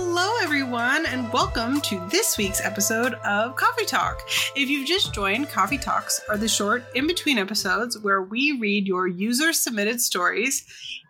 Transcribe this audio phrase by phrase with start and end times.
[0.00, 4.22] Hello, everyone, and welcome to this week's episode of Coffee Talk.
[4.54, 8.86] If you've just joined, Coffee Talks are the short in between episodes where we read
[8.86, 10.64] your user submitted stories,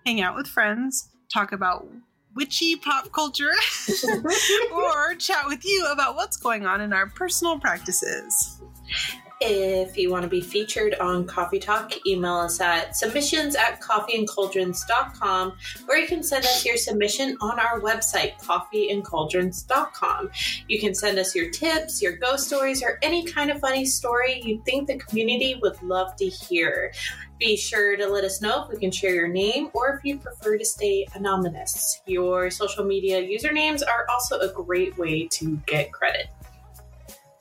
[0.06, 1.86] hang out with friends, talk about
[2.34, 3.52] witchy pop culture,
[4.72, 8.62] or chat with you about what's going on in our personal practices.
[9.40, 15.52] If you want to be featured on Coffee Talk, email us at submissions at coffeeandcauldrons.com
[15.88, 20.30] or you can send us your submission on our website, coffeeandcauldrons.com.
[20.66, 24.42] You can send us your tips, your ghost stories, or any kind of funny story
[24.44, 26.92] you think the community would love to hear.
[27.38, 30.18] Be sure to let us know if we can share your name or if you
[30.18, 32.02] prefer to stay anonymous.
[32.06, 36.26] Your social media usernames are also a great way to get credit.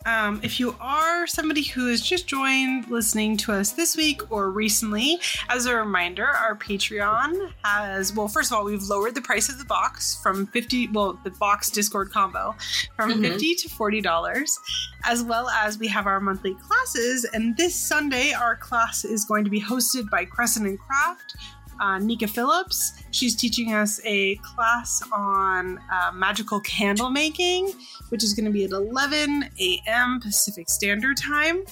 [0.07, 4.49] Um, if you are somebody who has just joined listening to us this week or
[4.49, 9.49] recently, as a reminder, our Patreon has, well, first of all, we've lowered the price
[9.49, 12.55] of the box from 50, well, the box Discord combo
[12.95, 13.21] from Mhm.
[13.31, 14.57] 50 to $40,
[15.03, 17.25] as well as we have our monthly classes.
[17.33, 21.35] And this Sunday, our class is going to be hosted by Crescent and Craft.
[21.79, 22.93] Uh, Nika Phillips.
[23.11, 27.73] She's teaching us a class on uh, magical candle making
[28.09, 30.19] which is going to be at 11 a.m.
[30.19, 31.63] Pacific Standard Time.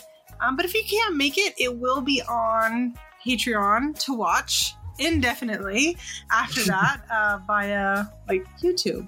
[0.42, 2.96] Um, but if you can't make it, it will be on
[3.26, 5.98] Patreon to watch indefinitely
[6.32, 9.08] after that uh, via like YouTube.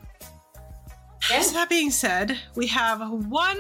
[1.22, 3.60] So that being said, we have one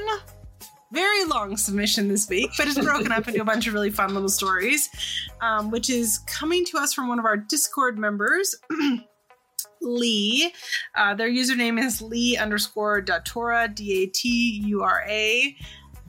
[0.92, 4.14] very long submission this week, but it's broken up into a bunch of really fun
[4.14, 4.90] little stories,
[5.42, 8.56] um, which is coming to us from one of our Discord members.
[9.82, 10.52] Lee.
[10.96, 15.56] Uh, their username is Lee underscore Datura, D A T U R A.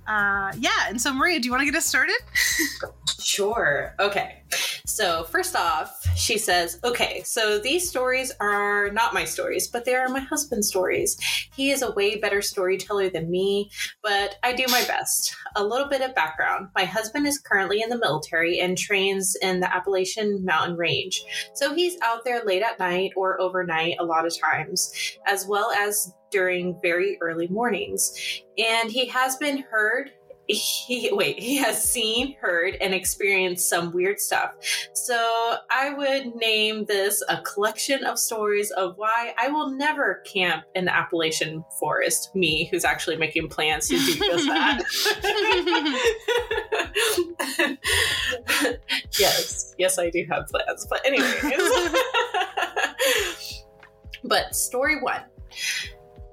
[0.07, 2.19] Uh, yeah, and so Maria, do you want to get us started?
[3.21, 3.95] Sure.
[4.01, 4.38] Okay.
[4.87, 9.95] So, first off, she says, Okay, so these stories are not my stories, but they
[9.95, 11.17] are my husband's stories.
[11.55, 13.71] He is a way better storyteller than me,
[14.03, 15.37] but I do my best.
[15.57, 19.61] A little bit of background my husband is currently in the military and trains in
[19.61, 21.23] the Appalachian Mountain Range.
[21.55, 24.93] So, he's out there late at night or overnight a lot of times,
[25.27, 28.43] as well as during very early mornings.
[28.59, 30.11] And he has been heard
[30.49, 34.53] he wait he has seen heard and experienced some weird stuff.
[34.95, 40.65] So i would name this a collection of stories of why i will never camp
[40.75, 44.83] in the appalachian forest me who's actually making plans to do just that.
[49.19, 51.35] Yes yes i do have plans but anyways.
[54.25, 55.23] But story one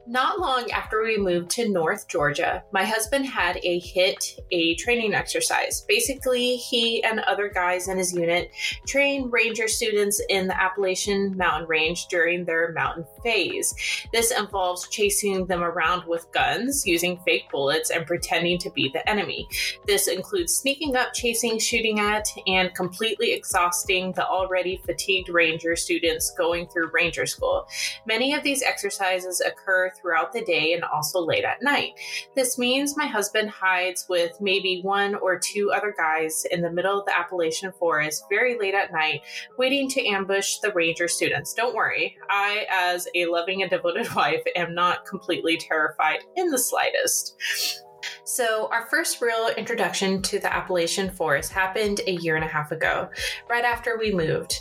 [0.07, 5.13] not long after we moved to North Georgia, my husband had a hit a training
[5.13, 5.81] exercise.
[5.87, 8.51] Basically, he and other guys in his unit
[8.87, 13.73] train ranger students in the Appalachian Mountain Range during their mountain phase.
[14.13, 19.07] This involves chasing them around with guns, using fake bullets, and pretending to be the
[19.09, 19.47] enemy.
[19.85, 26.31] This includes sneaking up, chasing, shooting at, and completely exhausting the already fatigued ranger students
[26.37, 27.67] going through ranger school.
[28.05, 31.93] Many of these exercises occur throughout the day and also late at night.
[32.35, 36.99] This means my husband hides with maybe one or two other guys in the middle
[36.99, 39.21] of the Appalachian forest very late at night,
[39.57, 41.53] waiting to ambush the ranger students.
[41.53, 46.57] Don't worry, I, as a loving and devoted wife, am not completely terrified in the
[46.57, 47.84] slightest.
[48.23, 52.71] So, our first real introduction to the Appalachian Forest happened a year and a half
[52.71, 53.09] ago,
[53.49, 54.59] right after we moved.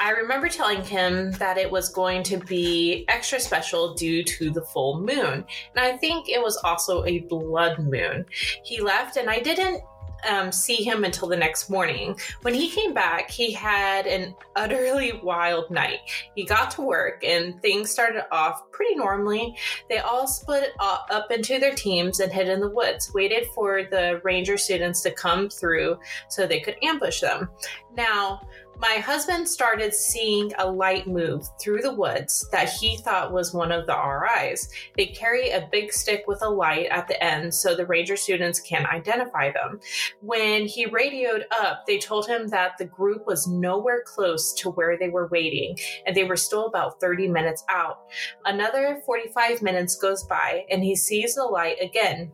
[0.00, 4.62] I remember telling him that it was going to be extra special due to the
[4.62, 8.26] full moon, and I think it was also a blood moon.
[8.64, 9.82] He left, and I didn't
[10.26, 12.18] um, see him until the next morning.
[12.42, 16.00] When he came back, he had an utterly wild night.
[16.34, 19.56] He got to work and things started off pretty normally.
[19.88, 24.20] They all split up into their teams and hid in the woods, waited for the
[24.24, 25.98] ranger students to come through
[26.28, 27.48] so they could ambush them.
[27.96, 28.40] Now,
[28.78, 33.72] my husband started seeing a light move through the woods that he thought was one
[33.72, 34.68] of the RIs.
[34.96, 38.60] They carry a big stick with a light at the end so the ranger students
[38.60, 39.80] can identify them.
[40.20, 44.98] When he radioed up, they told him that the group was nowhere close to where
[44.98, 48.00] they were waiting and they were still about 30 minutes out.
[48.44, 52.32] Another 45 minutes goes by and he sees the light again.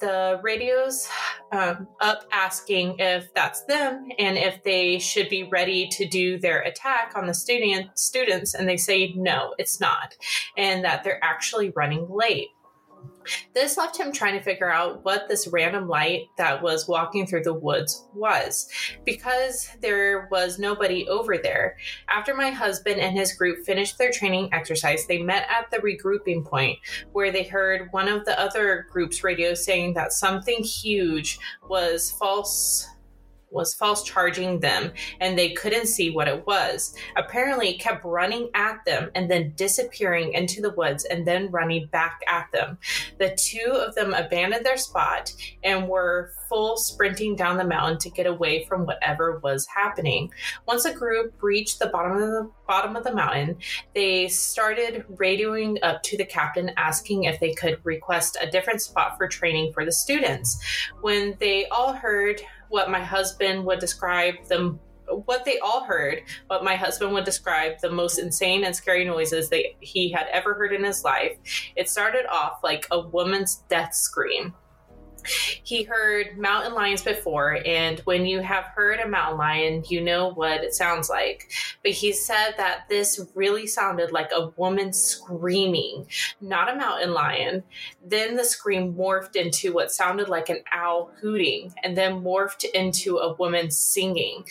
[0.00, 1.08] The radio's
[1.52, 6.62] um, up asking if that's them and if they should be ready to do their
[6.62, 10.16] attack on the student students, and they say no, it's not,
[10.56, 12.48] and that they're actually running late.
[13.54, 17.44] This left him trying to figure out what this random light that was walking through
[17.44, 18.68] the woods was,
[19.04, 21.76] because there was nobody over there.
[22.08, 26.44] After my husband and his group finished their training exercise, they met at the regrouping
[26.44, 26.78] point
[27.12, 31.38] where they heard one of the other group's radio saying that something huge
[31.68, 32.88] was false
[33.50, 36.94] was false charging them and they couldn't see what it was.
[37.16, 41.86] Apparently, it kept running at them and then disappearing into the woods and then running
[41.86, 42.78] back at them.
[43.18, 45.32] The two of them abandoned their spot
[45.62, 50.32] and were full sprinting down the mountain to get away from whatever was happening.
[50.66, 53.56] Once a group reached the bottom of the bottom of the mountain,
[53.94, 59.16] they started radioing up to the captain asking if they could request a different spot
[59.16, 60.60] for training for the students.
[61.00, 64.78] When they all heard what my husband would describe the
[65.26, 69.48] what they all heard, what my husband would describe the most insane and scary noises
[69.50, 71.36] that he had ever heard in his life.
[71.74, 74.54] It started off like a woman's death scream
[75.24, 80.32] he heard mountain lions before, and when you have heard a mountain lion, you know
[80.32, 81.50] what it sounds like.
[81.82, 86.06] But he said that this really sounded like a woman screaming,
[86.40, 87.62] not a mountain lion.
[88.04, 93.18] Then the scream morphed into what sounded like an owl hooting, and then morphed into
[93.18, 94.44] a woman singing.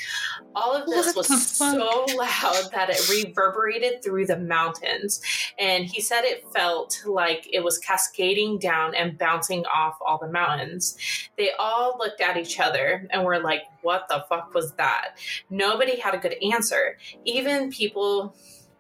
[0.56, 5.22] All of this was so loud that it reverberated through the mountains.
[5.58, 10.32] And he said it felt like it was cascading down and bouncing off all the
[10.32, 10.98] mountains ones,
[11.38, 15.18] they all looked at each other and were like, what the fuck was that?
[15.50, 16.98] Nobody had a good answer.
[17.26, 18.36] Even people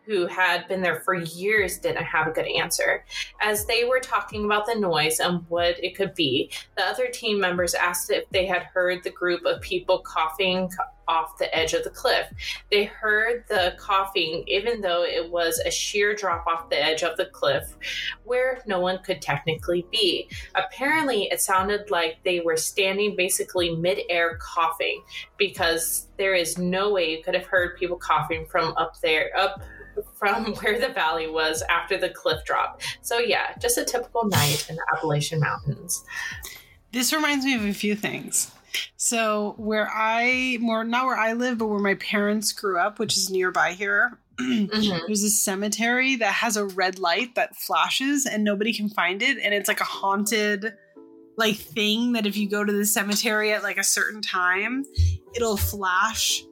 [0.09, 3.05] who had been there for years didn't have a good answer.
[3.41, 7.39] As they were talking about the noise and what it could be, the other team
[7.39, 10.67] members asked if they had heard the group of people coughing
[11.07, 12.27] off the edge of the cliff.
[12.71, 17.15] They heard the coughing, even though it was a sheer drop off the edge of
[17.15, 17.75] the cliff
[18.23, 20.27] where no one could technically be.
[20.55, 25.03] Apparently, it sounded like they were standing basically mid-air coughing
[25.37, 29.61] because there is no way you could have heard people coughing from up there, up
[30.13, 32.81] from where the valley was after the cliff drop.
[33.01, 36.03] So, yeah, just a typical night in the Appalachian Mountains.
[36.91, 38.51] This reminds me of a few things.
[38.97, 43.17] So, where I, more not where I live, but where my parents grew up, which
[43.17, 44.97] is nearby here, mm-hmm.
[45.07, 49.37] there's a cemetery that has a red light that flashes and nobody can find it.
[49.37, 50.73] And it's like a haunted
[51.35, 54.85] like thing that if you go to the cemetery at like a certain time,
[55.35, 56.43] it'll flash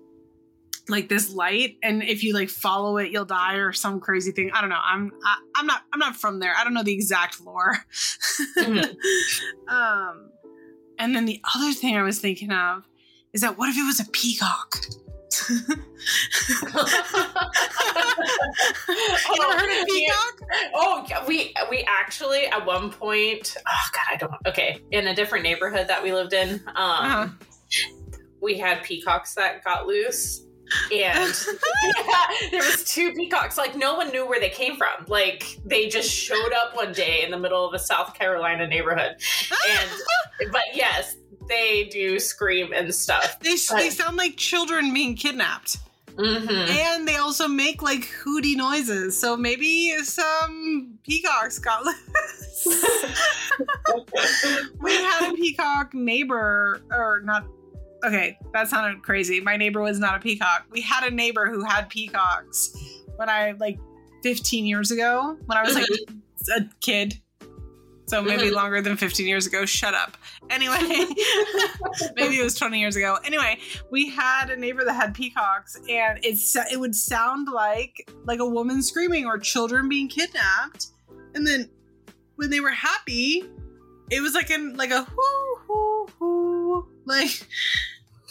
[0.89, 4.49] like this light and if you like follow it you'll die or some crazy thing
[4.53, 6.73] i don't know i'm I, am i am not i'm not from there i don't
[6.73, 7.77] know the exact lore
[8.57, 9.69] mm-hmm.
[9.73, 10.29] um
[10.99, 12.87] and then the other thing i was thinking of
[13.33, 14.77] is that what if it was a peacock
[15.49, 15.55] you
[19.29, 20.41] oh, ever heard of peacock?
[20.73, 23.55] Oh, yeah, we we actually at one point.
[23.67, 24.33] Oh God, I don't.
[24.47, 27.27] Okay, in a different neighborhood that we lived in, um, uh-huh.
[28.41, 30.46] we had peacocks that got loose,
[30.91, 31.31] and yeah,
[32.51, 35.05] there was two peacocks like no one knew where they came from.
[35.07, 39.15] Like they just showed up one day in the middle of a south carolina neighborhood.
[39.69, 39.89] And
[40.51, 41.17] but yes
[41.47, 43.39] they do scream and stuff.
[43.39, 45.77] They, but, they sound like children being kidnapped.
[46.17, 46.49] Mm-hmm.
[46.49, 49.15] and they also make like hooty noises.
[49.19, 52.67] So maybe some peacocks got loose.
[54.79, 57.45] We had a peacock neighbor or not
[58.03, 59.39] okay, that sounded crazy.
[59.41, 60.65] My neighbor was not a peacock.
[60.71, 62.75] We had a neighbor who had peacocks
[63.15, 63.79] when I like
[64.23, 65.85] 15 years ago, when I was like
[66.57, 67.21] a kid.
[68.07, 69.65] So maybe longer than 15 years ago.
[69.65, 70.17] Shut up.
[70.49, 70.77] Anyway,
[72.15, 73.17] maybe it was 20 years ago.
[73.25, 73.57] Anyway,
[73.91, 78.47] we had a neighbor that had peacocks, and it's it would sound like like a
[78.47, 80.87] woman screaming or children being kidnapped.
[81.35, 81.69] And then
[82.35, 83.43] when they were happy,
[84.09, 85.86] it was like in like a whoo whoo
[87.07, 87.41] like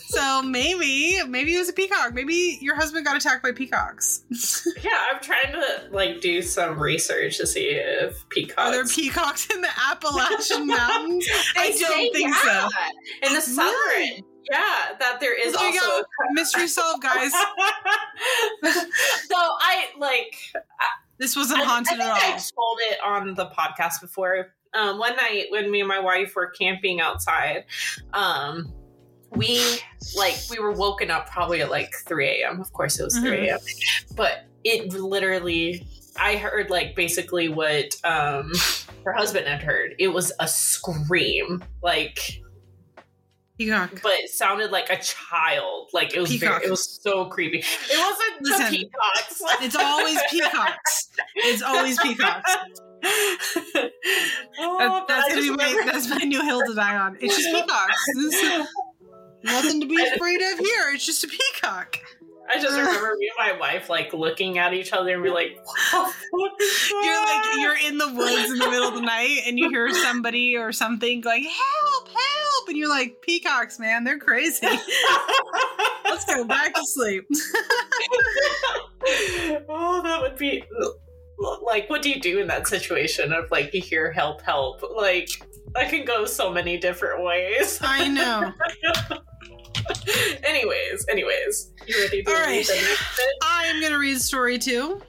[0.08, 2.14] so maybe, maybe it was a peacock.
[2.14, 4.22] Maybe your husband got attacked by peacocks.
[4.82, 8.58] yeah, I'm trying to like do some research to see if peacocks.
[8.58, 11.26] Are there peacocks in the Appalachian Mountains?
[11.56, 12.68] I don't think yeah.
[12.68, 12.68] so.
[13.26, 13.72] In the southern.
[13.72, 14.24] Really?
[14.48, 17.32] Yeah, that there is there also mystery solved, guys.
[17.32, 17.40] so
[19.34, 20.36] I like.
[21.18, 22.16] This wasn't haunted I, I at all.
[22.16, 24.54] I told it on the podcast before.
[24.76, 27.64] Um, one night when me and my wife were camping outside,
[28.12, 28.72] um,
[29.30, 29.60] we
[30.16, 32.60] like we were woken up probably at like 3 a.m.
[32.60, 33.58] Of course, it was 3 a.m.
[33.58, 34.14] Mm-hmm.
[34.14, 35.86] But it literally,
[36.20, 38.52] I heard like basically what um,
[39.04, 39.94] her husband had heard.
[39.98, 42.42] It was a scream, like
[43.58, 44.00] Peacock.
[44.02, 45.88] But it sounded like a child.
[45.92, 47.58] Like it was very, it was so creepy.
[47.58, 49.42] It wasn't Listen, the peacocks.
[49.62, 51.08] it's always peacocks.
[51.36, 52.56] It's always peacocks.
[55.36, 57.16] That- but I that's gonna be my that's my new hill to die on.
[57.20, 58.04] It's just peacocks.
[58.16, 58.66] This is
[59.44, 60.90] nothing to be afraid of here.
[60.94, 61.98] It's just a peacock.
[62.48, 65.58] I just remember me and my wife like looking at each other and be like,
[65.92, 66.64] what the
[67.02, 69.92] "You're like you're in the woods in the middle of the night and you hear
[69.92, 72.68] somebody or something going, Help, help!
[72.68, 74.64] And you're like, Peacocks, man, they're crazy.
[76.04, 77.24] Let's go back to sleep.
[79.68, 80.62] oh, that would be
[81.38, 84.82] like, what do you do in that situation of like you hear help, help?
[84.94, 85.28] Like,
[85.74, 87.78] that can go so many different ways.
[87.82, 88.52] I know.
[90.44, 92.66] anyways, anyways, you ready to All read right.
[92.66, 93.34] the next bit?
[93.42, 95.00] I am gonna read story two.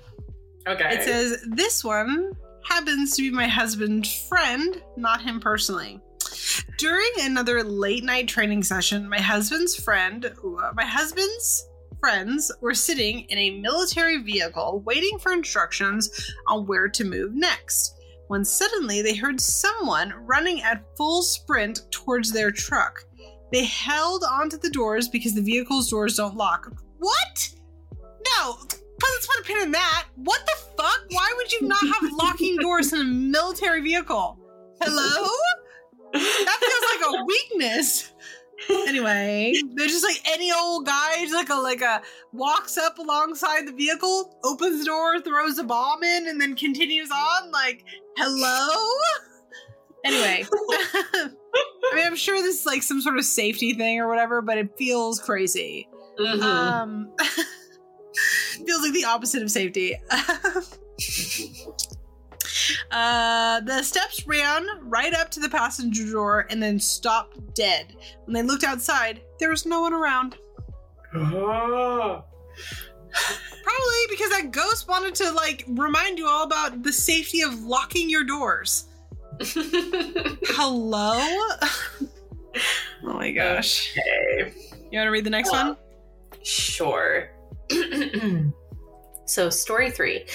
[0.67, 0.95] Okay.
[0.95, 2.33] It says, This one
[2.65, 6.01] happens to be my husband's friend, not him personally.
[6.77, 10.31] During another late night training session, my husband's friend,
[10.75, 11.65] my husband's
[12.07, 17.95] friends were sitting in a military vehicle waiting for instructions on where to move next.
[18.29, 23.03] When suddenly they heard someone running at full sprint towards their truck.
[23.51, 26.71] They held onto the doors because the vehicle's doors don't lock.
[26.99, 27.49] What?
[27.91, 30.05] No, let's put a pin in that.
[30.15, 31.07] What the fuck?
[31.09, 34.39] Why would you not have locking doors in a military vehicle?
[34.79, 35.27] Hello?
[36.13, 38.13] That feels like a weakness.
[38.87, 42.01] Anyway, they're just like any old guy, just like a like a
[42.33, 47.09] walks up alongside the vehicle, opens the door, throws a bomb in, and then continues
[47.11, 47.51] on.
[47.51, 47.83] Like,
[48.17, 48.89] hello.
[50.05, 51.29] Anyway, I
[51.95, 54.77] mean, I'm sure this is like some sort of safety thing or whatever, but it
[54.77, 55.87] feels crazy.
[56.19, 56.41] Mhm.
[56.41, 57.09] Um,
[58.65, 59.95] feels like the opposite of safety.
[62.91, 67.95] uh, the steps ran right up to the passenger door and then stopped dead.
[68.25, 70.37] When they looked outside, there was no one around.
[71.15, 72.23] Oh.
[73.63, 78.09] Probably because that ghost wanted to like remind you all about the safety of locking
[78.09, 78.85] your doors.
[79.41, 81.13] Hello?
[81.13, 82.07] oh
[83.03, 83.93] my gosh.
[83.97, 84.53] okay.
[84.91, 85.77] You want to read the next Well, one?
[86.43, 87.29] Sure.
[89.25, 90.25] so, story three.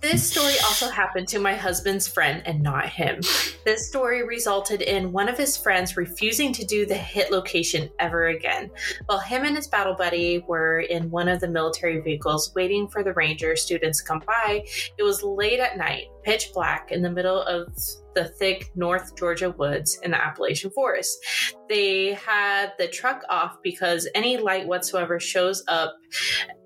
[0.00, 3.20] This story also happened to my husband's friend and not him.
[3.64, 8.28] This story resulted in one of his friends refusing to do the hit location ever
[8.28, 8.70] again.
[9.06, 13.02] While him and his battle buddy were in one of the military vehicles waiting for
[13.02, 14.64] the ranger students to come by,
[14.98, 17.72] it was late at night, pitch black in the middle of
[18.16, 21.24] the thick North Georgia woods in the Appalachian Forest.
[21.68, 25.94] They had the truck off because any light whatsoever shows up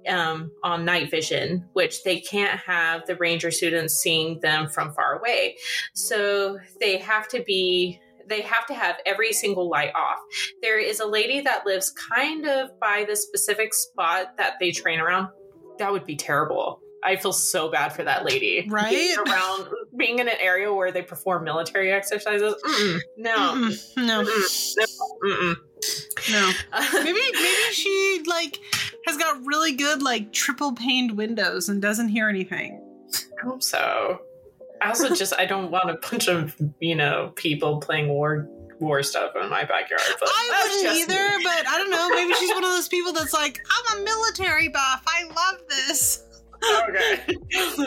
[0.08, 5.18] um, on night vision, which they can't have the ranger students seeing them from far
[5.18, 5.56] away.
[5.94, 8.00] So they have to be.
[8.28, 10.18] They have to have every single light off.
[10.62, 15.00] There is a lady that lives kind of by the specific spot that they train
[15.00, 15.30] around.
[15.80, 16.80] That would be terrible.
[17.02, 18.66] I feel so bad for that lady.
[18.68, 18.90] Right?
[18.90, 22.54] Being around, being in an area where they perform military exercises.
[22.64, 23.36] Mm-mm, no.
[23.36, 23.96] Mm-mm.
[24.06, 24.24] No,
[25.24, 25.56] Mm-mm,
[26.30, 26.52] no.
[27.02, 28.60] Maybe maybe she like
[29.06, 32.82] has got really good like triple paned windows and doesn't hear anything.
[33.42, 34.20] I hope so.
[34.82, 38.48] I also just I don't want a bunch of you know people playing war
[38.80, 40.00] war stuff in my backyard.
[40.18, 41.44] But I wouldn't either, me.
[41.44, 42.08] but I don't know.
[42.10, 45.04] Maybe she's one of those people that's like, I'm a military buff.
[45.06, 46.24] I love this.
[46.88, 47.36] Okay.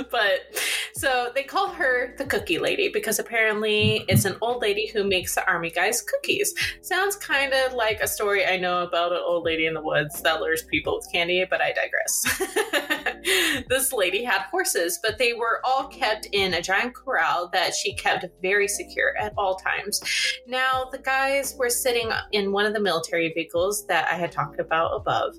[0.11, 0.59] but
[0.93, 5.35] so they call her the cookie lady because apparently it's an old lady who makes
[5.35, 6.53] the army guys cookies.
[6.81, 10.21] Sounds kind of like a story I know about an old lady in the woods
[10.21, 13.12] that lures people with candy, but I digress.
[13.69, 17.93] this lady had horses, but they were all kept in a giant corral that she
[17.95, 20.01] kept very secure at all times.
[20.47, 24.59] Now, the guys were sitting in one of the military vehicles that I had talked
[24.59, 25.35] about above.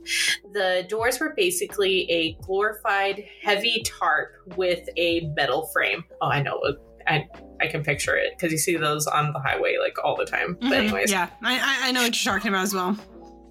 [0.53, 6.05] The doors were basically a glorified heavy tarp with a metal frame.
[6.21, 6.61] Oh, I know.
[7.07, 7.27] I
[7.61, 10.57] I can picture it because you see those on the highway like all the time.
[10.61, 10.79] But Mhm.
[10.79, 12.97] anyways, yeah, I I know what you're talking about as well.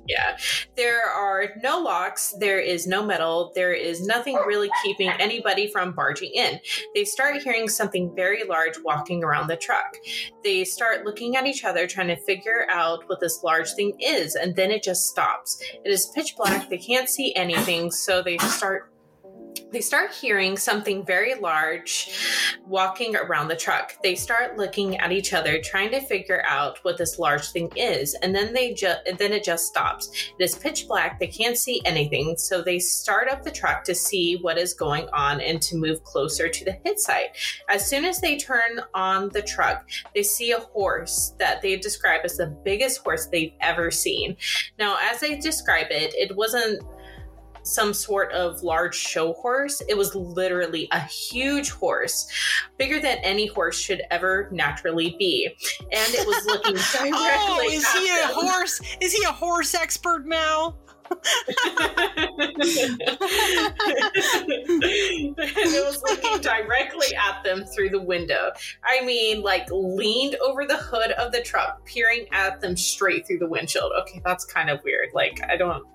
[0.07, 0.37] Yeah.
[0.75, 2.33] There are no locks.
[2.39, 3.51] There is no metal.
[3.55, 6.59] There is nothing really keeping anybody from barging in.
[6.93, 9.95] They start hearing something very large walking around the truck.
[10.43, 14.35] They start looking at each other, trying to figure out what this large thing is,
[14.35, 15.61] and then it just stops.
[15.83, 16.69] It is pitch black.
[16.69, 18.92] They can't see anything, so they start.
[19.71, 22.11] They start hearing something very large
[22.67, 23.93] walking around the truck.
[24.03, 28.13] They start looking at each other, trying to figure out what this large thing is,
[28.21, 30.09] and then they just then it just stops.
[30.37, 31.19] It is pitch black.
[31.19, 35.07] They can't see anything, so they start up the truck to see what is going
[35.11, 37.35] on and to move closer to the hit site.
[37.67, 42.21] As soon as they turn on the truck, they see a horse that they describe
[42.23, 44.37] as the biggest horse they've ever seen.
[44.77, 46.83] Now, as they describe it, it wasn't
[47.63, 49.81] some sort of large show horse.
[49.87, 52.27] It was literally a huge horse,
[52.77, 55.47] bigger than any horse should ever naturally be.
[55.81, 58.33] And it was looking directly oh, is he a them.
[58.33, 58.81] horse?
[59.01, 60.75] Is he a horse expert now?
[61.11, 61.19] and
[65.37, 68.51] it was looking directly at them through the window.
[68.83, 73.39] I mean, like leaned over the hood of the truck, peering at them straight through
[73.39, 73.91] the windshield.
[74.01, 75.09] Okay, that's kind of weird.
[75.13, 75.85] Like, I don't,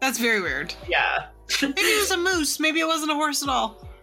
[0.00, 0.74] That's very weird.
[0.88, 1.26] yeah.
[1.62, 2.60] Maybe it was a moose.
[2.60, 3.84] Maybe it wasn't a horse at all.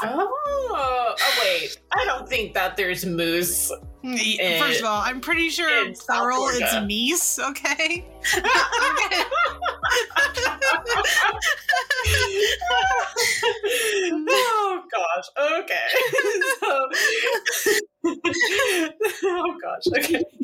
[0.00, 0.30] Oh,
[0.78, 1.76] oh wait.
[1.92, 3.72] I don't think that there's moose.
[4.04, 8.06] Mm, First of all, I'm pretty sure in plural it's meese, okay?
[14.30, 15.24] oh gosh.
[15.60, 15.88] Okay.
[16.60, 16.88] So,
[19.24, 19.86] oh gosh.
[19.98, 20.24] Okay.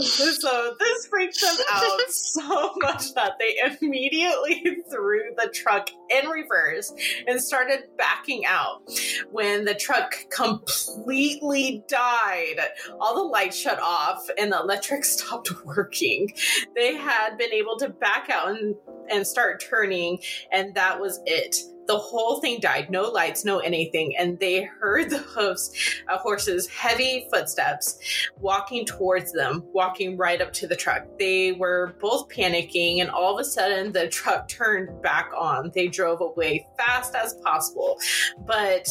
[0.00, 6.92] So this freaked them out so much that they immediately threw the truck in reverse
[7.26, 8.82] and started backing out.
[9.30, 12.56] When the truck completely died,
[13.00, 16.32] all the lights shut off and the electric stopped working.
[16.74, 18.74] They had been able to back out and,
[19.10, 20.18] and start turning,
[20.52, 21.56] and that was it.
[21.86, 22.90] The whole thing died.
[22.90, 24.16] No lights, no anything.
[24.16, 25.70] And they heard the hoofs
[26.08, 27.98] of horses' heavy footsteps
[28.38, 31.04] walking towards them, walking right up to the truck.
[31.18, 35.72] They were both panicking, and all of a sudden, the truck turned back on.
[35.74, 37.98] They drove away fast as possible.
[38.46, 38.88] But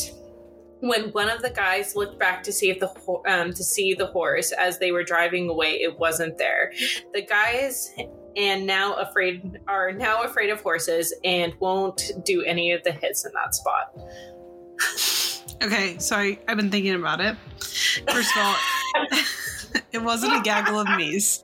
[0.84, 2.90] when one of the guys looked back to see if the
[3.28, 6.74] um, to see the horse as they were driving away, it wasn't there.
[7.14, 7.94] The guys
[8.36, 13.26] and now afraid are now afraid of horses and won't do any of the hits
[13.26, 13.94] in that spot.
[15.62, 17.38] Okay, so I, I've been thinking about it.
[18.10, 18.56] First of all,
[19.92, 21.44] it wasn't a gaggle of meese.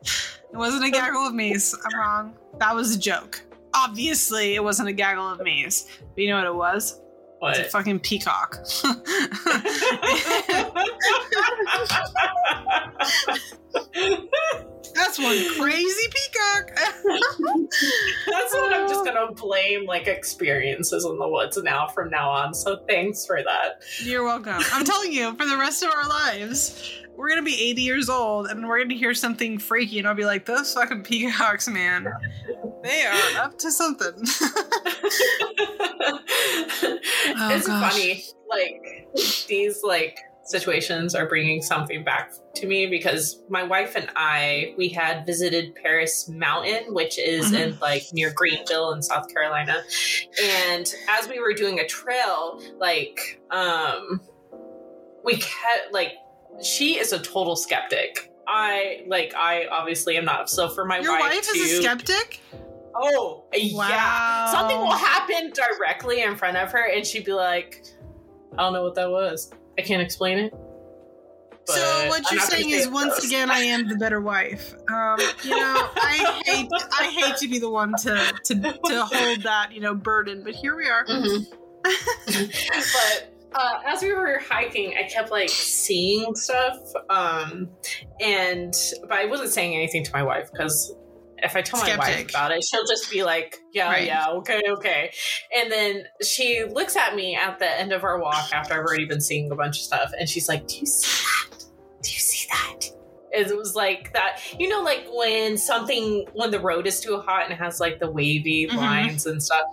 [0.52, 1.76] It wasn't a gaggle of meese.
[1.86, 2.34] I'm wrong.
[2.58, 3.42] That was a joke.
[3.74, 5.88] Obviously, it wasn't a gaggle of meese.
[6.00, 7.00] But you know what it was?
[7.42, 8.58] It's a fucking peacock.
[15.00, 16.76] That's one crazy peacock.
[18.28, 22.54] That's what I'm just gonna blame like experiences in the woods now from now on.
[22.54, 23.82] So thanks for that.
[24.04, 24.62] You're welcome.
[24.74, 28.48] I'm telling you, for the rest of our lives, we're gonna be 80 years old
[28.48, 32.06] and we're gonna hear something freaky, and I'll be like, "Those fucking peacocks, man,
[32.84, 34.14] they are up to something."
[37.42, 37.94] Oh, it's gosh.
[37.94, 39.08] funny, like
[39.48, 44.90] these like situations are bringing something back to me because my wife and I we
[44.90, 49.84] had visited Paris Mountain, which is in like near Greenville in South Carolina,
[50.42, 54.22] and as we were doing a trail, like um,
[55.24, 56.14] we kept like
[56.64, 58.32] she is a total skeptic.
[58.48, 60.50] I like I obviously am not.
[60.50, 62.42] So for my Your wife, wife is a skeptic.
[63.02, 64.52] Oh, yeah.
[64.52, 67.86] Something will happen directly in front of her, and she'd be like,
[68.58, 69.52] I don't know what that was.
[69.78, 70.54] I can't explain it.
[71.66, 73.26] So what I'm you're saying is, once goes.
[73.26, 74.74] again, I am the better wife.
[74.92, 76.68] Um, you know, I hate,
[77.00, 80.56] I hate to be the one to to to hold that you know burden, but
[80.56, 81.06] here we are.
[81.06, 81.46] Mhm.
[81.84, 86.78] but uh, as we were hiking, I kept like seeing stuff,
[87.10, 87.70] um,
[88.20, 90.94] and but I wasn't saying anything to my wife because
[91.44, 94.06] if I tell my wife about it, she'll just be like, "Yeah, Right.
[94.06, 95.12] yeah, okay, okay."
[95.56, 99.06] And then she looks at me at the end of our walk after I've already
[99.06, 101.60] been seeing a bunch of stuff, and she's like, "Do you see that?
[102.02, 102.86] Do you see that?"
[103.32, 107.48] It was like that, you know, like when something when the road is too hot
[107.48, 108.76] and has like the wavy Mhm.
[108.76, 109.66] lines and stuff.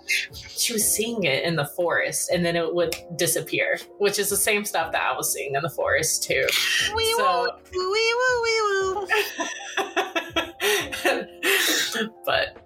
[0.55, 4.37] She was seeing it in the forest, and then it would disappear, which is the
[4.37, 6.45] same stuff that I was seeing in the forest too.
[6.95, 7.41] Wee So-
[7.73, 8.61] woo, wee woo, wee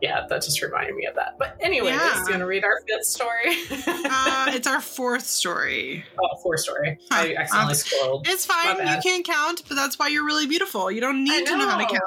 [0.02, 1.36] yeah, that just reminded me of that.
[1.38, 2.16] But anyways, Yeah.
[2.24, 3.56] you want to read our fifth story?
[3.88, 6.04] Uh, it's our fourth story.
[6.22, 6.98] oh, four story.
[7.12, 8.28] I accidentally scrolled.
[8.28, 8.78] It's fine.
[8.88, 10.90] You can't count, but that's why you're really beautiful.
[10.92, 12.02] You don't need to know how to count.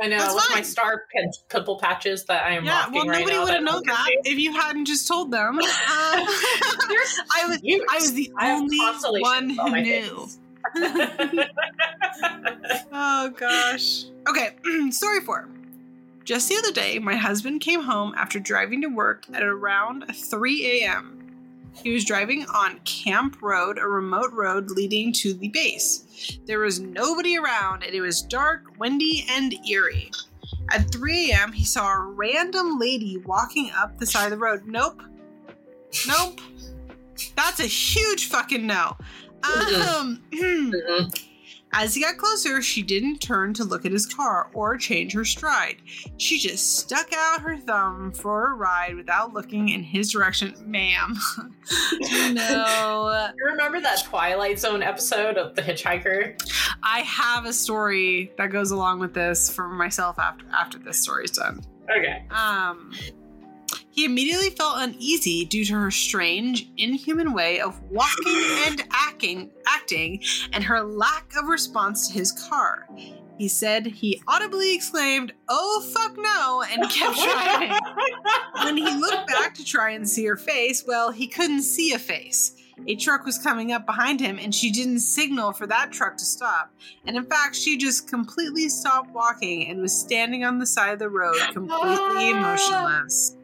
[0.00, 0.64] I know That's with my fine.
[0.64, 3.82] star pin- pimple patches that I am Yeah, rocking well, right nobody would have known
[3.84, 5.58] that if you hadn't just told them.
[5.90, 6.24] Uh.
[7.34, 8.78] I was, I was the I only
[9.20, 10.28] one who my knew.
[12.92, 14.04] Oh gosh.
[14.28, 14.50] Okay,
[14.90, 15.48] story four.
[16.28, 20.82] Just the other day, my husband came home after driving to work at around 3
[20.82, 21.26] a.m.
[21.82, 26.38] He was driving on Camp Road, a remote road leading to the base.
[26.44, 30.10] There was nobody around, and it was dark, windy, and eerie.
[30.70, 34.66] At 3 a.m., he saw a random lady walking up the side of the road.
[34.66, 35.02] Nope.
[36.06, 36.42] Nope.
[37.36, 38.98] That's a huge fucking no.
[39.42, 40.22] Um.
[41.72, 45.24] As he got closer, she didn't turn to look at his car or change her
[45.24, 45.76] stride.
[46.16, 50.54] She just stuck out her thumb for a ride without looking in his direction.
[50.64, 51.16] Ma'am.
[52.32, 53.30] no.
[53.36, 56.40] You remember that Twilight Zone episode of The Hitchhiker?
[56.82, 61.32] I have a story that goes along with this for myself after after this story's
[61.32, 61.60] done.
[61.96, 62.24] Okay.
[62.30, 62.92] Um,
[63.98, 70.22] he immediately felt uneasy due to her strange, inhuman way of walking and acting, acting,
[70.52, 72.86] and her lack of response to his car.
[73.38, 77.72] He said he audibly exclaimed, "Oh fuck no!" and kept driving.
[78.62, 81.98] when he looked back to try and see her face, well, he couldn't see a
[81.98, 82.54] face.
[82.86, 86.24] A truck was coming up behind him, and she didn't signal for that truck to
[86.24, 86.72] stop.
[87.04, 91.00] And in fact, she just completely stopped walking and was standing on the side of
[91.00, 92.30] the road, completely ah.
[92.30, 93.37] emotionless.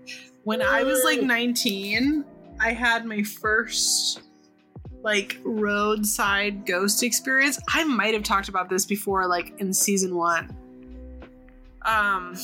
[0.44, 2.24] When I was like 19,
[2.60, 4.20] I had my first
[5.02, 7.58] like roadside ghost experience.
[7.68, 10.56] I might have talked about this before, like in season one.
[11.82, 12.34] Um,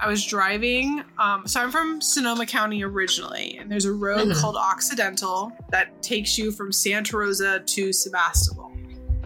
[0.00, 1.02] I was driving.
[1.18, 4.40] Um, so I'm from Sonoma County originally, and there's a road Mhm.
[4.40, 8.72] called Occidental that takes you from Santa Rosa to Sebastopol,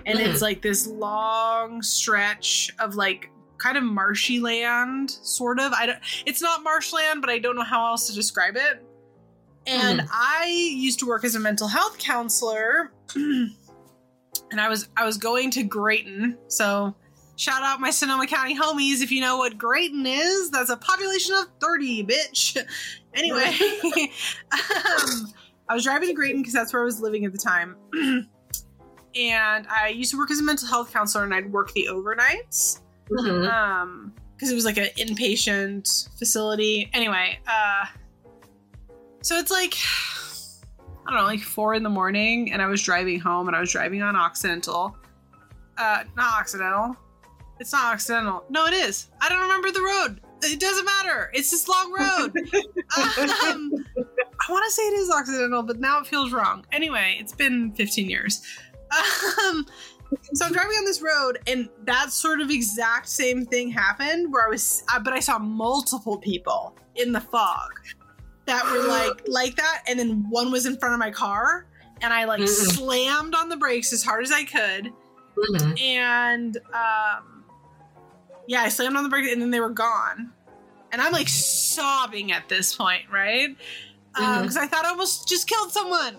[0.07, 0.27] and Mhm.
[0.27, 5.73] it's like this long stretch of like kind of marshy land, sort of.
[5.73, 5.99] I don't.
[6.27, 8.85] It's not marshland, but I don't know how else to describe it.
[9.67, 13.53] And I used to work as a mental health counselor, and
[14.59, 16.95] I was I was going to Graton, so
[17.41, 20.51] Shout out my Sonoma County homies if you know what Graton is.
[20.51, 22.57] That's a population of 30, bitch.
[23.13, 23.43] Anyway,
[24.53, 25.33] um,
[25.69, 27.75] I was driving to Graton because that's where I was living at the time.
[27.95, 32.83] and I used to work as a mental health counselor and I'd work the overnights.
[33.11, 33.53] Mhm.
[33.53, 36.89] Um, because it was like an inpatient facility.
[36.95, 37.85] Anyway, uh,
[39.21, 39.75] so it's like,
[41.07, 43.61] I don't know, like four in the morning, and I was driving home and I
[43.61, 44.97] was driving on Occidental.
[45.77, 46.97] Uh, not Occidental.
[47.59, 48.45] It's not Occidental.
[48.49, 49.09] No, it is.
[49.21, 50.21] I don't remember the road.
[50.43, 51.31] It doesn't matter.
[51.35, 52.33] It's this long road.
[53.47, 56.65] um, I want to say it is Occidental, but now it feels wrong.
[56.73, 58.43] Anyway, it's been 15 years.
[59.45, 59.67] Um,
[60.35, 64.47] so I'm driving on this road, and that sort of exact same thing happened where
[64.47, 67.71] I was, uh, but I saw multiple people in the fog
[68.47, 71.67] that were like like that, and then one was in front of my car,
[72.03, 72.47] and I like Mm-mm.
[72.47, 74.93] slammed on the brakes as hard as I could,
[75.37, 75.81] Mhm.
[75.81, 77.45] and um,
[78.47, 80.33] yeah, I slammed on the brakes, and then they were gone,
[80.93, 83.57] and I'm like sobbing at this point, right?
[84.15, 84.63] Because Mhm.
[84.63, 86.19] I thought I almost just killed someone,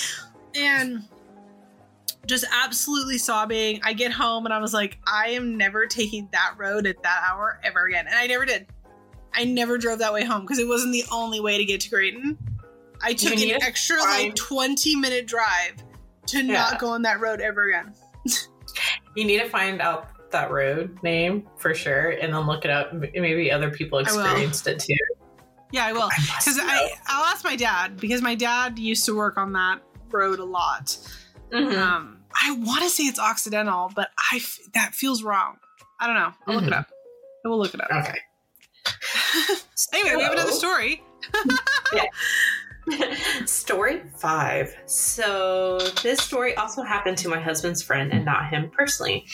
[0.54, 1.04] and
[2.26, 3.80] just absolutely sobbing.
[3.82, 7.22] I get home and I was like, I am never taking that road at that
[7.30, 8.66] hour ever again, and I never did.
[9.34, 11.90] I never drove that way home because it wasn't the only way to get to
[11.90, 12.36] Graton.
[13.02, 15.74] I took an extra find- like 20 minute drive
[16.28, 16.52] to Yeah.
[16.52, 17.92] not go on that road ever again.
[19.14, 22.92] You need to find out that road name for sure, and then look it up.
[22.92, 24.94] Maybe other people experienced it too.
[25.72, 26.08] Yeah, I will.
[26.38, 26.64] Because know.
[26.66, 30.44] I I'll ask my dad because my dad used to work on that road a
[30.44, 30.96] lot.
[31.52, 31.76] Mhm.
[31.78, 35.56] Um, I want to say it's Occidental, but I f- that feels wrong.
[36.00, 36.32] I don't know.
[36.46, 36.78] I'll look it Mhm.
[36.80, 36.88] up.
[37.44, 37.90] I will look it up.
[37.90, 38.18] Okay.
[39.92, 41.02] Anyway, we have another story.
[43.46, 44.74] story five.
[44.86, 49.26] So, this story also happened to my husband's friend and not him personally.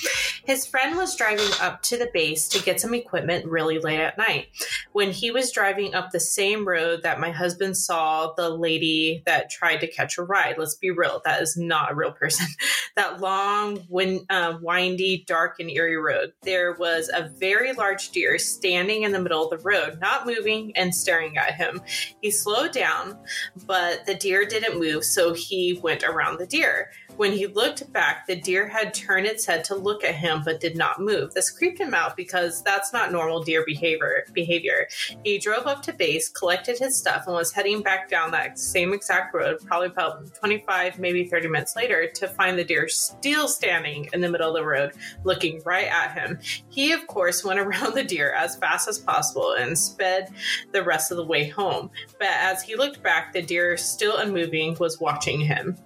[0.44, 4.18] His friend was driving up to the base to get some equipment really late at
[4.18, 4.48] night.
[4.92, 9.50] When he was driving up the same road that my husband saw the lady that
[9.50, 12.46] tried to catch a ride, let's be real, that is not a real person.
[12.96, 16.33] that long, win- uh, windy, dark, and eerie road.
[16.42, 20.76] There was a very large deer standing in the middle of the road, not moving
[20.76, 21.81] and staring at him.
[22.20, 23.18] He slowed down,
[23.66, 26.90] but the deer didn't move, so he went around the deer.
[27.16, 30.61] When he looked back, the deer had turned its head to look at him but
[30.61, 31.35] did not move.
[31.35, 34.25] This creeped him out because that's not normal deer behavior.
[34.33, 34.88] Behavior.
[35.22, 38.92] He drove up to base, collected his stuff, and was heading back down that same
[38.92, 44.09] exact road, probably about 25, maybe 30 minutes later, to find the deer still standing
[44.12, 44.92] in the middle of the road,
[45.25, 46.38] looking right at him.
[46.70, 50.33] He, of course, went around the deer as fast as possible and sped
[50.72, 51.90] the rest of the way home.
[52.18, 55.77] But as he looked back, the deer, still unmoving, was watching him.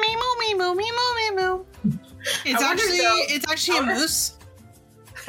[0.00, 1.64] Me moo me moo me moo me moo.
[2.44, 2.98] It's actually
[3.34, 4.36] it's actually a moose.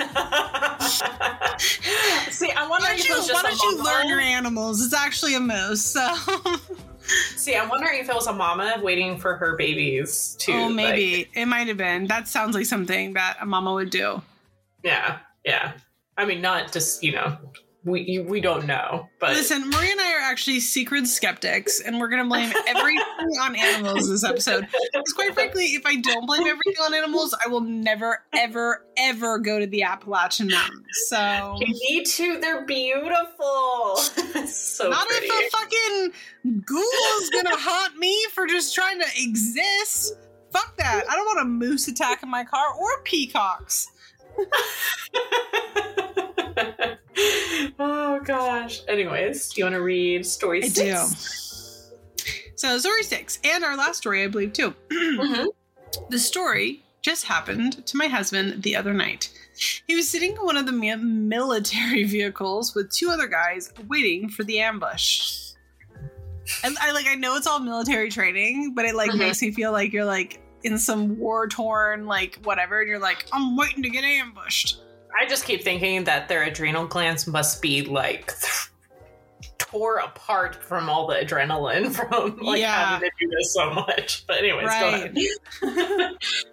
[2.30, 4.84] See, I wonder Why if don't you, it was why don't you learn your animals?
[4.84, 5.84] It's actually a moose.
[5.84, 6.16] So
[7.36, 10.52] See, I'm wondering if it was a mama waiting for her babies to.
[10.54, 12.08] oh, like- maybe it might have been.
[12.08, 14.22] That sounds like something that a mama would do.
[14.84, 15.74] yeah, yeah.
[16.18, 17.38] I mean, not just you know
[17.86, 19.10] we we don't know.
[19.20, 23.00] But Listen, Marie and I are actually secret skeptics, and we're going to blame everything
[23.42, 24.68] on animals this episode.
[24.94, 29.38] Because quite frankly, if I don't blame everything on animals, I will never, ever, ever
[29.40, 30.86] go to the Appalachian Mountains.
[31.08, 32.40] So you need to.
[32.40, 33.98] They're beautiful.
[33.98, 35.28] so not pretty.
[35.28, 36.14] if a fucking
[36.66, 40.14] ghoul's going to haunt me for just trying to exist.
[40.52, 41.04] Fuck that.
[41.10, 43.88] I don't want a moose attacking my car or peacocks.
[47.80, 48.82] oh gosh.
[48.88, 51.92] Anyways, do you want to read story I six?
[52.26, 52.34] do.
[52.56, 54.74] So story six, and our last story, I believe too.
[54.92, 55.48] Mhm.
[56.10, 59.30] The story just happened to my husband the other night.
[59.88, 64.44] He was sitting in one of the military vehicles with two other guys waiting for
[64.44, 65.40] the ambush.
[66.64, 69.20] And I like I know it's all military training, but it like Mhm.
[69.20, 73.26] makes me feel like you're like in some war torn like whatever, and you're like
[73.32, 74.80] I'm waiting to get ambushed.
[75.20, 78.34] I just keep thinking that their adrenal glands must be like
[79.58, 83.00] tore apart from all the adrenaline from like Yeah.
[83.00, 84.26] having to do this so much.
[84.28, 85.18] But anyways, go ahead.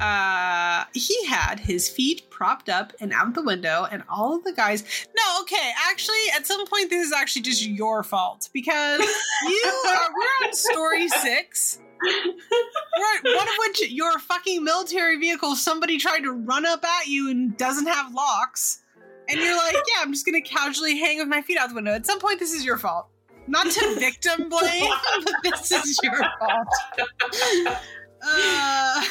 [0.00, 4.52] uh he had his feet propped up and out the window and all of the
[4.52, 4.82] guys
[5.16, 10.10] no okay actually at some point this is actually just your fault because you are
[10.10, 11.78] we're on story six.
[12.02, 17.28] Right one of which your fucking military vehicle somebody tried to run up at you
[17.30, 18.80] and doesn't have locks
[19.28, 21.92] and you're like yeah i'm just gonna casually hang with my feet out the window.
[21.92, 23.08] At some point this is your fault.
[23.46, 24.90] Not to victim blame
[25.24, 27.76] but this is your fault
[28.22, 29.04] uh,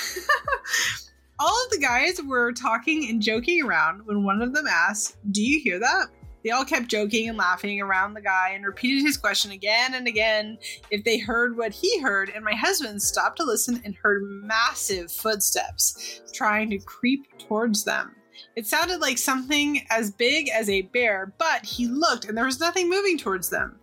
[1.39, 5.41] all of the guys were talking and joking around when one of them asked, Do
[5.41, 6.07] you hear that?
[6.43, 10.07] They all kept joking and laughing around the guy and repeated his question again and
[10.07, 10.57] again
[10.89, 12.31] if they heard what he heard.
[12.33, 18.15] And my husband stopped to listen and heard massive footsteps trying to creep towards them.
[18.55, 22.59] It sounded like something as big as a bear, but he looked and there was
[22.59, 23.77] nothing moving towards them.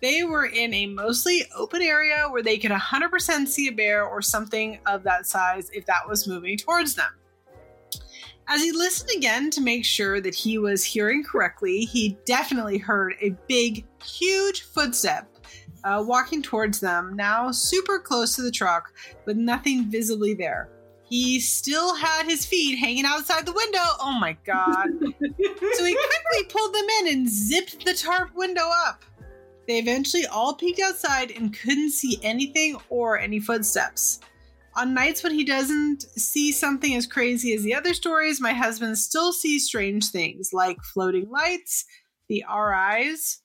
[0.00, 4.22] They were in a mostly open area where they could 100% see a bear or
[4.22, 7.10] something of that size if that was moving towards them.
[8.50, 13.14] As he listened again to make sure that he was hearing correctly, he definitely heard
[13.20, 15.28] a big, huge footstep
[15.84, 18.92] uh, walking towards them, now super close to the truck,
[19.26, 20.70] with nothing visibly there.
[21.08, 23.84] He still had his feet hanging outside the window.
[24.00, 24.88] Oh my god.
[25.00, 29.04] so he quickly pulled them in and zipped the tarp window up.
[29.68, 34.20] They eventually all peeked outside and couldn't see anything or any footsteps.
[34.74, 38.96] On nights when he doesn't see something as crazy as the other stories, my husband
[38.96, 41.84] still sees strange things like floating lights.
[42.30, 43.42] The RIs,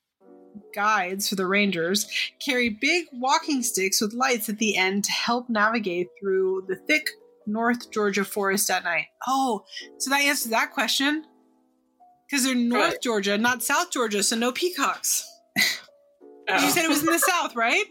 [0.73, 2.07] guides for the Rangers,
[2.39, 7.09] carry big walking sticks with lights at the end to help navigate through the thick
[7.45, 9.07] North Georgia forest at night.
[9.27, 9.65] Oh,
[9.97, 11.25] so that answers that question.
[12.29, 13.01] Because they're North Right.
[13.01, 15.27] Georgia, not South Georgia, so no peacocks.
[16.49, 16.63] Oh.
[16.63, 17.85] You said it was in the South, right?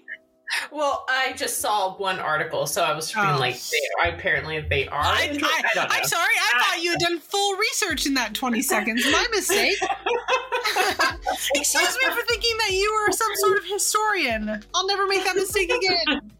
[0.70, 3.38] Well, I just saw one article, so I was feeling Oh.
[3.38, 5.00] like they, apparently they are.
[5.02, 5.94] I, in- I, don't know.
[5.96, 6.34] I'm sorry.
[6.36, 9.02] I thought you had done full research in that 20 seconds.
[9.10, 9.76] My mistake.
[11.54, 14.62] Excuse me for thinking that you were some sort of historian.
[14.74, 16.30] I'll never make that mistake again.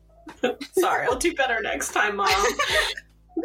[0.79, 2.29] Sorry, I'll do better next time, Mom.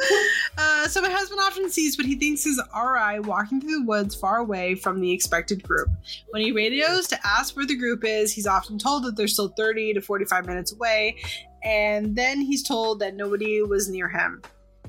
[0.59, 4.15] Uh, so my husband often sees what he thinks is RI walking through the woods
[4.15, 5.87] far away from the expected group.
[6.31, 9.49] When he radios to ask where the group is, he's often told that they're still
[9.49, 11.17] 30 to 45 minutes away,
[11.63, 14.41] and then he's told that nobody was near him.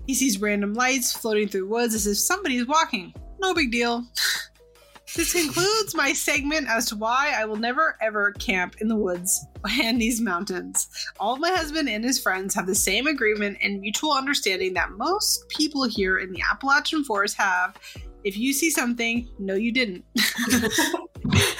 [0.06, 3.12] He sees random lights floating through woods as if somebody's walking.
[3.38, 4.06] No big deal.
[5.16, 9.46] This concludes my segment as to why I will never ever camp in the woods
[9.82, 10.88] and these mountains.
[11.18, 14.92] All of my husband and his friends have the same agreement and mutual understanding that
[14.92, 17.76] most people here in the Appalachian Forest have.
[18.24, 20.04] If you see something, no, you didn't.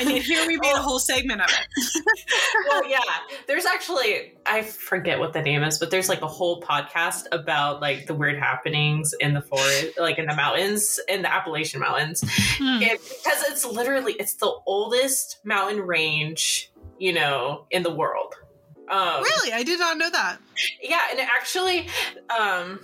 [0.09, 2.05] yet here we made a whole segment of it.
[2.71, 2.99] well, yeah,
[3.47, 7.81] there's actually I forget what the name is, but there's like a whole podcast about
[7.81, 12.23] like the weird happenings in the forest, like in the mountains, in the Appalachian Mountains,
[12.59, 12.83] Hmm.
[12.83, 18.35] it, because it's literally it's the oldest mountain range, you know, in the world.
[18.91, 19.53] Um, Really?
[19.53, 20.39] I did not know that.
[20.83, 21.89] Yeah, and it actually,
[22.37, 22.81] um,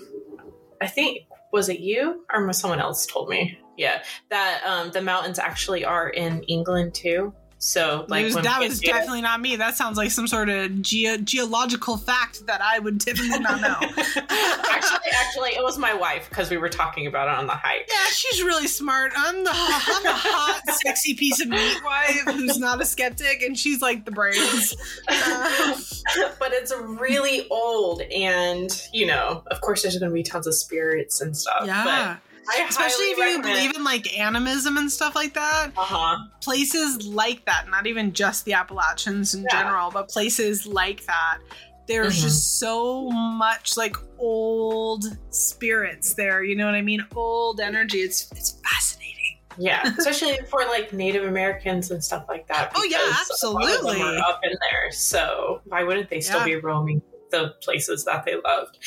[0.80, 1.20] I think
[1.54, 3.56] was it you or someone else told me?
[3.78, 7.32] Yeah, that um, the mountains actually are in England too.
[7.64, 9.56] So like was- that was definitely not me.
[9.56, 13.76] That sounds like some sort of ge- geological fact that I would definitely not know.
[14.28, 17.88] actually, actually, it was my wife because we were talking about it on the hike.
[17.88, 19.12] Yeah, she's really smart.
[19.16, 23.58] I'm the I'm the hot, sexy piece of meat wife who's not a skeptic, and
[23.58, 24.76] she's like the brains.
[25.08, 25.74] Uh,
[26.38, 30.54] but it's really old, and you know, of course, there's going to be tons of
[30.54, 31.64] spirits and stuff.
[31.66, 32.18] yeah.
[32.48, 35.70] I Especially if you highly recommend- believe in like animism and stuff like that.
[35.76, 36.16] Uh-huh.
[36.42, 39.62] Places like that, not even just the Appalachians in Yeah.
[39.62, 41.38] general, but places like that.
[41.86, 42.22] There's Mhm.
[42.22, 46.42] just so much like old spirits there.
[46.42, 47.06] You know what I mean?
[47.14, 47.98] Old energy.
[48.00, 49.38] It's it's fascinating.
[49.58, 52.72] Yeah, especially for like Native Americans and stuff like that.
[52.74, 54.16] Oh, yeah, because a lot of them absolutely.
[54.18, 56.44] are up in there, so why wouldn't they still Yeah.
[56.44, 58.78] be roaming the places that they loved?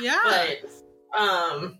[0.00, 0.18] Yeah.
[0.24, 1.78] But, um,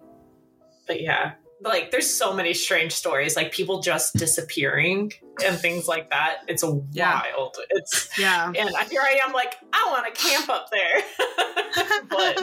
[0.86, 5.12] but yeah, like there's so many strange stories, like people just disappearing
[5.44, 6.38] and things like that.
[6.48, 7.20] It's a Yeah.
[7.22, 7.56] wild.
[7.70, 8.46] It's yeah.
[8.46, 11.02] and here I am, like I want to camp up there,
[12.08, 12.40] but I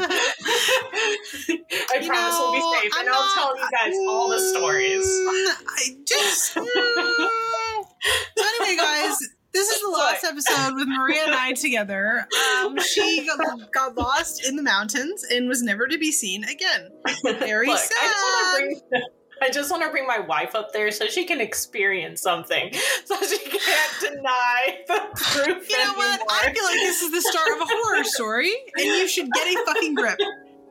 [2.01, 5.05] You promise we'll be safe, I'm and I'll not- tell you guys all the stories.
[5.05, 6.55] Mm, I just.
[6.55, 6.65] mm.
[8.37, 9.17] so anyway, guys,
[9.53, 12.25] this is the last episode with Maria and I together.
[12.63, 16.89] Um, she got, got lost in the mountains and was never to be seen again.
[17.23, 17.97] Very Look, sad.
[18.01, 19.01] I just want to bring.
[19.43, 22.71] I just want to bring my wife up there so she can experience something,
[23.05, 26.21] so she can't deny the truth You know what?
[26.29, 26.53] I anymore.
[26.53, 29.65] feel like this is the start of a horror story, and you should get a
[29.65, 30.19] fucking grip.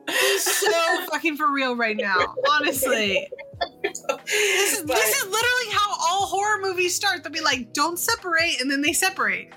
[0.09, 2.33] He's so fucking for real right now.
[2.49, 3.29] Honestly,
[4.41, 7.23] this is, But- this is literally how all horror movies start.
[7.23, 9.51] They'll be like, "Don't separate," and then they separate.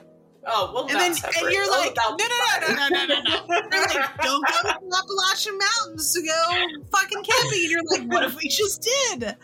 [0.47, 3.23] Oh well, And then and you're Oh, like, no, no, no, no, no, no, no,
[3.23, 3.31] no.
[3.95, 7.61] Like, don't go to the Appalachian Mountains to go fucking camping.
[7.63, 9.37] And you're like, what if we just did?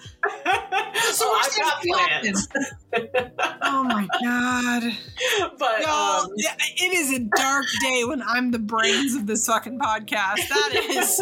[1.12, 2.48] So oh, I've got plans,
[3.62, 4.92] Oh my god.
[5.58, 9.46] but Y'all, um, yeah, it is a dark day when I'm the brains of this
[9.46, 10.48] fucking podcast.
[10.48, 11.20] That is,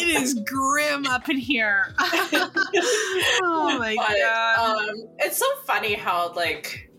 [0.00, 1.94] it is grim up in here.
[1.98, 4.88] oh my but, god.
[4.88, 6.90] um, it's so funny how like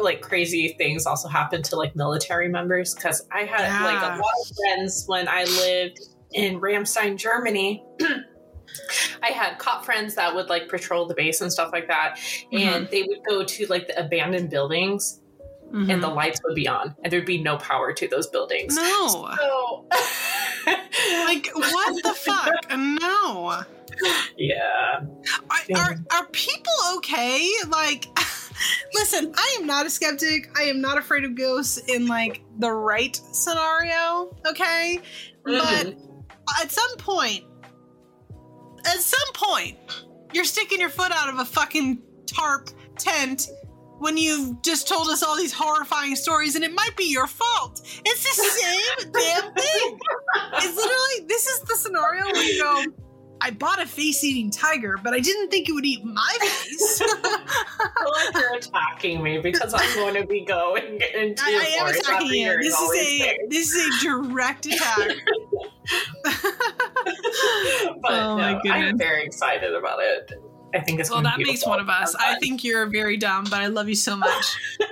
[0.00, 4.20] like crazy things also happen to like military members because I had like a lot
[4.20, 6.00] of friends when I lived
[6.32, 7.84] in Ramstein, Germany.
[9.22, 12.56] I had cop friends that would like patrol the base and stuff like that, Mm-hmm.
[12.56, 15.20] and they would go to like the abandoned buildings,
[15.72, 15.92] Mhm.
[15.92, 18.74] and the lights would be on, and there'd be no power to those buildings.
[18.76, 19.30] no.
[19.38, 19.84] So,
[21.24, 22.50] Like, what the fuck?
[22.76, 23.62] No.
[24.36, 25.00] yeah,
[25.50, 27.48] Are, are, are people okay?
[27.68, 28.06] Like,
[28.94, 30.50] listen, I am not a skeptic.
[30.56, 34.36] I am not afraid of ghosts in like the right scenario.
[34.46, 35.00] Okay,
[35.44, 36.62] but mm-hmm.
[36.62, 37.44] at some point,
[38.84, 39.78] at some point,
[40.32, 43.48] you're sticking your foot out of a fucking tarp tent
[43.98, 47.80] when you've just told us all these horrifying stories, and it might be your fault.
[48.04, 49.98] It's the same damn thing.
[50.54, 52.84] It's literally this is the scenario where you go.
[53.40, 57.00] I bought a face-eating tiger, but I didn't think it would eat my face.
[57.00, 62.28] Like you're attacking me because I'm going to be going into I, I am attacking
[62.30, 62.56] you.
[62.62, 65.10] This is a this is a direct attack.
[66.24, 68.72] but Oh my no, goodness.
[68.72, 70.32] I'm very excited about it.
[70.76, 72.14] I think it's well, that makes one of us.
[72.14, 74.56] I think you're very dumb, but I love you so much.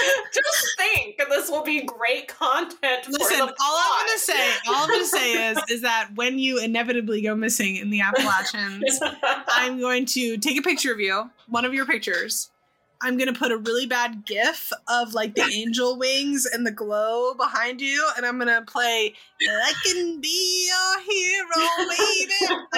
[0.32, 3.04] Just think, this will be great content.
[3.04, 6.38] for Listen, the all I'm gonna say, all I'm gonna say is, is that when
[6.38, 9.00] you inevitably go missing in the Appalachians,
[9.48, 12.50] I'm going to take a picture of you, one of your pictures.
[13.02, 17.32] I'm gonna put a really bad GIF of like the angel wings and the glow
[17.34, 22.09] behind you, and I'm gonna play "I Can Be Your Hero, Baby"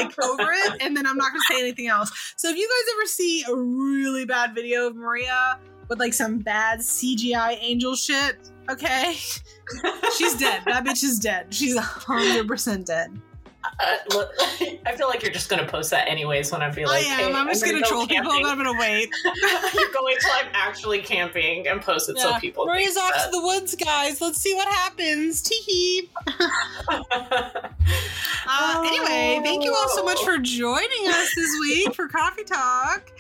[0.05, 2.35] like over it, and then I'm not gonna say anything else.
[2.37, 6.38] So if you guys ever see a really bad video of Maria with like some
[6.38, 8.37] bad CGI angel shit,
[8.71, 9.15] okay,
[10.17, 10.62] she's dead.
[10.67, 11.53] That bitch is dead.
[11.53, 13.21] She's hundred percent dead.
[13.64, 14.31] Uh, look,
[14.87, 17.33] I feel like you're just gonna post that anyways when I feel like, I am.
[17.33, 18.42] hey, I'm just gonna, go troll people, camping.
[18.42, 19.11] but I'm gonna wait.
[19.75, 22.66] you're going till I'm actually camping and post it so people.
[22.66, 23.27] Maria's off that.
[23.27, 24.20] to the woods, guys.
[24.20, 25.42] Let's see what happens.
[25.42, 26.11] Tee hee.
[28.44, 33.12] Uh, anyway, thank you all so much for joining us this week for Coffee Talk.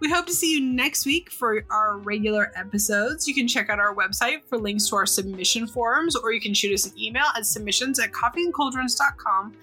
[0.00, 3.28] We hope to see you next week for our regular episodes.
[3.28, 6.54] You can check out our website for links to our submission forums, or you can
[6.54, 9.54] shoot us an email at submissions at coffeeandcauldrons.com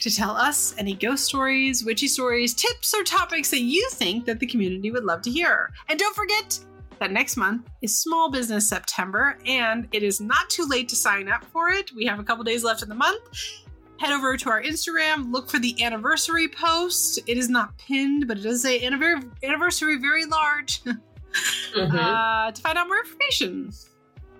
[0.00, 4.38] to tell us any ghost stories, witchy stories, tips, or topics that you think that
[4.40, 5.70] the community would love to hear.
[5.88, 6.58] And don't forget
[7.00, 11.28] that next month is Small Business September, and it is not too late to sign
[11.28, 11.92] up for it.
[11.94, 13.20] We have a couple days left in the month.
[13.98, 17.18] Head over to our Instagram, look for the anniversary post.
[17.26, 20.82] It is not pinned, but it does say anniver- anniversary very large
[21.74, 21.94] Mhm.
[21.94, 23.72] uh, to find out more information.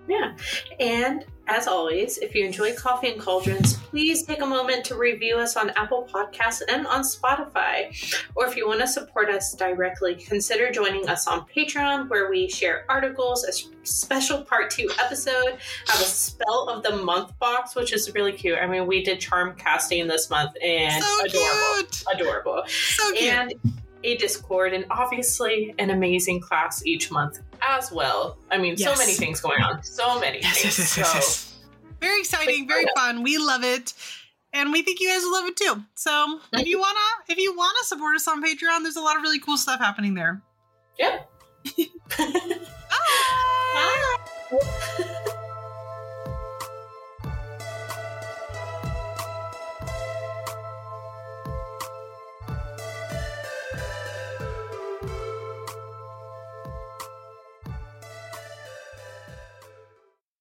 [0.09, 0.35] Yeah.
[0.79, 5.35] And as always, if you enjoy Coffee and Cauldrons, please take a moment to review
[5.37, 7.89] us on Apple Podcasts and on Spotify.
[8.35, 12.47] Or if you want to support us directly, consider joining us on Patreon, where we
[12.49, 13.51] share articles, a
[13.87, 15.57] special part two episode,
[15.87, 18.57] have a spell of the month box, which is really cute.
[18.59, 21.75] I mean, we did charm casting this month and So adorable.
[21.77, 22.03] cute.
[22.13, 22.63] Adorable.
[22.67, 23.23] So cute.
[23.33, 23.53] And
[24.03, 28.37] a Discord, and obviously an amazing class each month as well.
[28.51, 28.91] I mean, yes.
[28.91, 29.83] so many things going on.
[29.83, 30.77] So many yes, things.
[30.79, 31.59] Yes, yes, so, yes,
[32.01, 33.23] Very exciting, very uh, fun.
[33.23, 33.93] We love it.
[34.51, 35.83] And we think you guys will love it too.
[35.93, 36.81] So if you mhm.
[36.81, 39.79] wanna if you wanna support us on Patreon, there's a lot of really cool stuff
[39.79, 40.41] happening there.
[40.97, 41.29] Yep.
[42.17, 44.15] Bye.
[44.51, 45.35] Bye.